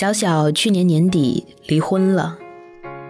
[0.00, 2.38] 小小去年年底离婚了，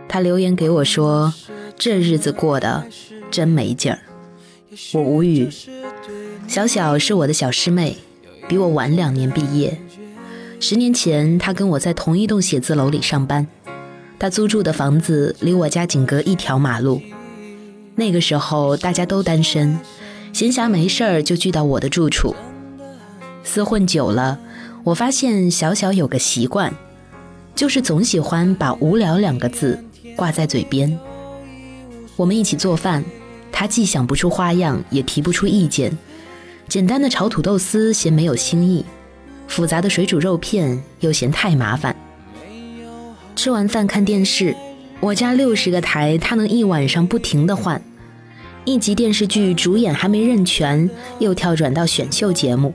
[0.09, 1.33] 他留言给我说
[1.79, 2.85] ：“这日子过得
[3.31, 4.01] 真没劲儿。”
[4.95, 5.49] 我无语。
[6.49, 7.97] 小小是我的小师妹，
[8.49, 9.81] 比我晚两年毕业。
[10.59, 13.47] 十年前，她跟我在同一栋写字楼里上班，
[14.19, 17.01] 她租住的房子离我家仅隔一条马路。
[17.95, 19.79] 那个时候大家都单身，
[20.33, 22.35] 闲暇没事儿就聚到我的住处。
[23.47, 24.41] 厮混久了，
[24.83, 26.75] 我发现小小有个习惯，
[27.55, 29.83] 就是总喜欢把“无聊”两个字
[30.17, 30.99] 挂在嘴边。
[32.17, 33.05] 我们一起做饭，
[33.53, 35.97] 他既想不出花样，也提不出意见。
[36.67, 38.85] 简单的炒土豆丝嫌没有新意，
[39.49, 41.95] 复杂的水煮肉片又嫌太麻烦。
[43.37, 44.57] 吃完饭看电视，
[45.01, 47.81] 我家六十个台，他能一晚上不停的换。
[48.65, 52.73] 一集电视剧主演还没认全，又跳转到选秀节目。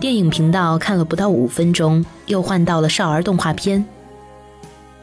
[0.00, 3.84] 电影频道看了不到五分钟，又换到了少儿动画片。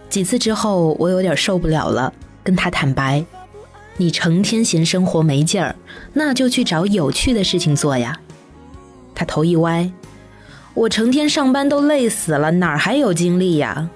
[0.09, 3.25] 几次之后，我有点受不了了，跟他坦白
[3.97, 5.75] ：“你成天嫌生活没劲儿，
[6.13, 8.19] 那就去找有趣的事情做呀。”
[9.15, 9.89] 他头一歪
[10.75, 13.89] ：“我成天上班都累死了，哪儿还有精力呀？”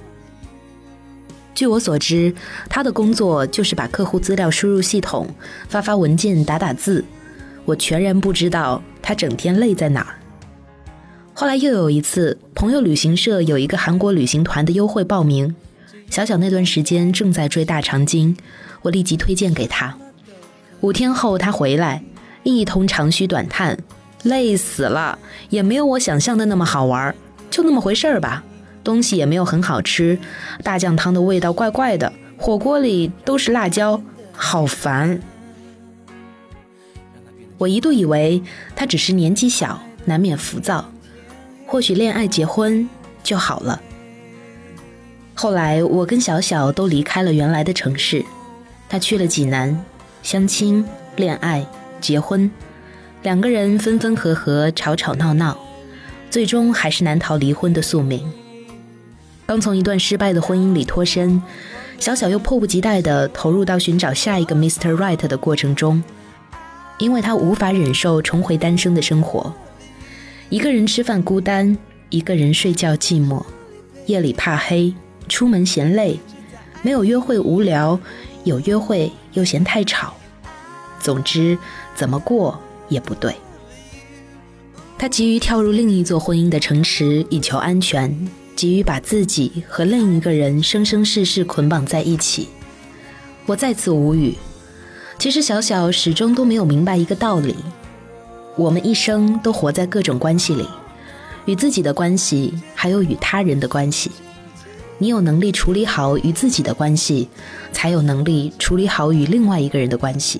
[1.54, 2.34] 据我所知，
[2.68, 5.28] 他的工作就是把客户资料输入系统，
[5.70, 7.04] 发发文件，打打字。
[7.66, 10.16] 我全然不知道他整天累在哪儿。
[11.38, 15.54] 后来又有一次，朋友旅行社有一个韩国旅行团的优惠报名，
[16.10, 18.38] 小小那段时间正在追大长今，
[18.84, 19.98] 我立即推荐给他。
[20.80, 22.02] 五天后他回来，
[22.44, 23.78] 一通长吁短叹，
[24.24, 25.20] 累死了，
[25.50, 27.14] 也没有我想象的那么好玩，
[27.52, 28.42] 就那么回事儿吧。
[28.82, 30.18] 东西也没有很好吃，
[30.64, 35.20] 大酱汤的味道怪怪的，火锅里都是辣椒，好烦。
[37.58, 38.42] 我一度以为
[38.74, 40.90] 他只是年纪小，难免浮躁。
[41.76, 42.88] 或许恋爱结婚
[43.22, 43.82] 就好了。
[45.34, 48.24] 后来我跟小小都离开了原来的城市，
[48.88, 49.84] 他去了济南，
[50.24, 50.86] 相亲、
[51.18, 51.68] 恋爱、
[52.00, 52.50] 结婚，
[53.24, 55.60] 两个人分分合合，吵吵闹闹，
[56.30, 58.26] 最终还是难逃离婚的宿命。
[59.46, 61.44] 刚从一段失败的婚姻里脱身，
[62.00, 64.96] 小小又迫不及待地投入到寻找下一个 Mr.
[64.96, 66.02] Right 的过程中，
[67.00, 69.54] 因为他无法忍受重回单身的生活。
[70.56, 71.78] 一个人吃饭孤单，
[72.10, 73.44] 一个人睡觉寂寞，
[74.06, 74.94] 夜里怕黑，
[75.28, 76.18] 出门嫌累，
[76.82, 78.00] 没有约会无聊，
[78.46, 80.14] 有约会又嫌太吵。
[81.02, 81.58] 总之，
[81.94, 82.58] 怎么过
[82.88, 83.36] 也不对。
[84.98, 88.18] 他急于跳入另一座婚姻的城池以求安全，
[88.56, 92.48] 急于把自己和另一个人生生世世捆绑在一起。
[93.46, 94.34] 我再次无语。
[95.20, 97.54] 其实小小始终都没有明白一个道理。
[98.58, 100.66] 我们一生都活在各种关系里，
[101.44, 104.10] 与自己的关系，还有与他人的关系。
[104.98, 107.28] 你有能力处理好与自己的关系，
[107.74, 110.40] 才有能力处理好与另外一个人的关系。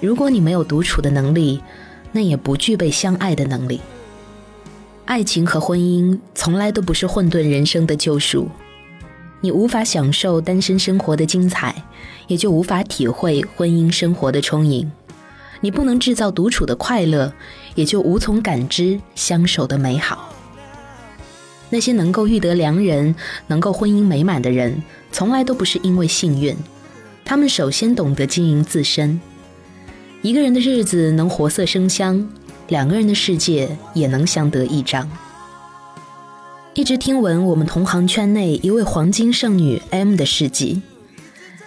[0.00, 1.62] 如果你没有独处的能力，
[2.12, 3.82] 那也不具备相爱的能力。
[5.04, 8.48] 爱情和婚姻从来都不是混沌人生的救赎。
[9.42, 11.84] 你无法享受单身生活的精彩，
[12.26, 14.90] 也就无法体会婚姻生活的充盈。
[15.62, 17.32] 你不能制造独处的快乐，
[17.74, 20.28] 也就无从感知相守的美好。
[21.70, 23.14] 那些能够遇得良人、
[23.46, 26.54] 能够婚姻美满的人，从来都不是因为幸运，
[27.24, 29.18] 他们首先懂得经营自身。
[30.20, 32.28] 一个人的日子能活色生香，
[32.68, 35.10] 两个人的世界也能相得益彰。
[36.74, 40.82] 一直听闻我们同行圈内一位黄金剩女 M 的事迹。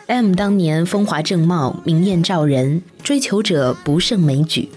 [0.07, 4.69] M 当年风华正茂，明艳照人，追求者不胜枚举。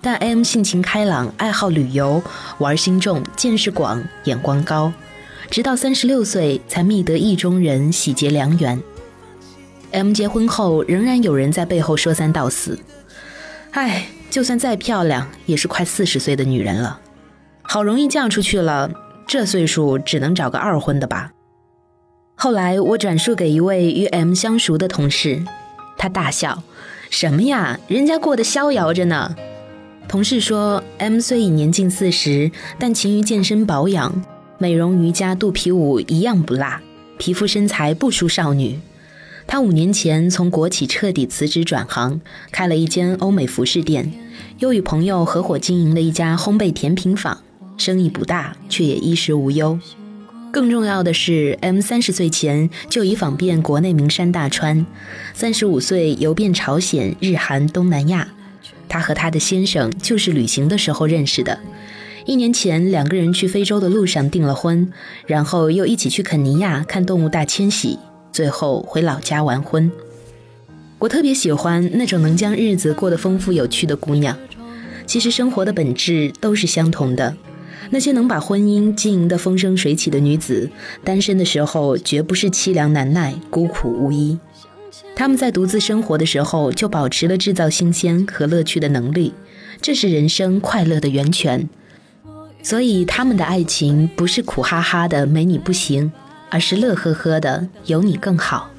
[0.00, 2.22] 但 M 性情开朗，爱好旅游，
[2.56, 4.90] 玩心重，见识广，眼光高。
[5.50, 8.80] 直到三十六岁才觅得意中人，喜结良缘。
[9.90, 12.78] M 结婚后，仍然有人在背后说三道四。
[13.72, 16.98] 唉，就算再漂亮，也是快四十岁的女人了。
[17.60, 18.90] 好容易嫁出去了，
[19.26, 21.30] 这岁数只能找个二婚的吧。
[22.42, 25.44] 后来我转述给一位与 M 相熟的同事，
[25.96, 26.64] 他大笑
[27.08, 29.36] ：“什么呀，人家过得逍遥着呢。”
[30.10, 32.50] 同事说：“M 虽已年近四十，
[32.80, 34.24] 但勤于健身保养，
[34.58, 36.80] 美容瑜伽、肚皮舞一样不落，
[37.16, 38.80] 皮肤身材不输少女。
[39.46, 44.12] 他五年前从国企彻底辞职转行，开了一间欧美服饰店，
[44.58, 47.38] 又与朋友合伙经营了一家烘焙甜品坊，
[47.76, 49.78] 生意不大，却也衣食无忧。”
[50.52, 54.84] 更重要的是，M 三十岁前就已访遍国内名山大川，
[55.32, 58.28] 三十五岁游遍朝鲜、日韩、东南亚。
[58.86, 61.58] 他和他的先生就是旅行的时候认识的，
[62.26, 64.92] 一年前，两个人去非洲的路上订了婚，
[65.26, 67.98] 然后又一起去肯尼亚看动物大迁徙，
[68.30, 69.90] 最后回老家完婚。
[70.98, 74.36] 我特别喜欢那种能将日子过得丰富有趣的姑娘。
[75.06, 77.34] 其实生活的本质都是相同的。
[77.90, 80.70] 那些能把婚姻经营得风生水起的女子，
[81.04, 84.38] 单身的时候绝不是凄凉难耐、孤苦无依。
[85.14, 89.34] 她们在独自生活的时候，就保持了制造新鲜和乐趣的能力，
[89.80, 91.68] 这是人生快乐的源泉。
[92.62, 96.12] 所以，他们的爱情不是苦哈哈的没你不行，
[96.48, 98.70] 而是乐呵呵的有你更好。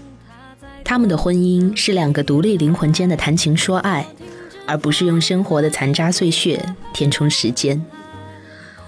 [0.85, 4.07] 他们的婚姻是两个独立灵魂间的谈情说爱，
[4.65, 6.63] 而不是用生活的残渣碎屑
[6.93, 7.83] 填充时间。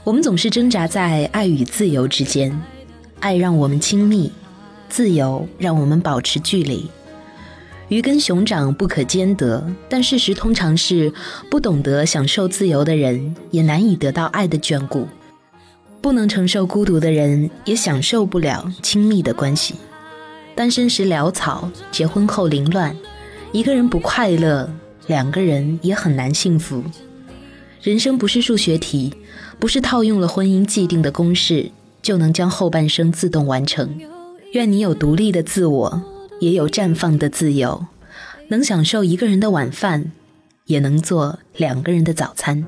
[0.06, 2.62] 我们总是挣扎在爱与自由之间，
[3.22, 4.32] 爱让我们亲密，
[4.88, 6.88] 自由让我们保持距离。
[7.88, 11.12] 鱼跟熊掌不可兼得，但事实通常是，
[11.50, 15.08] 不懂得享受自由的人，也难以得到爱的眷顾；
[16.02, 19.74] 不能承受孤独的人，也享受不了亲密的关系。
[20.54, 22.96] 单身时潦草，结婚后凌乱。
[23.52, 24.72] 一个人不快乐，
[25.08, 26.84] 两个人也很难幸福。
[27.82, 29.14] 人生不是数学题，
[29.60, 31.72] 不是套用了婚姻既定的公式
[32.02, 34.00] 就能将后半生自动完成。
[34.54, 36.02] 愿你有独立的自我。
[36.42, 37.86] 也有绽放的自由，
[38.50, 40.12] 能享受一个人的晚饭，
[40.66, 42.66] 也能做两个人的早餐。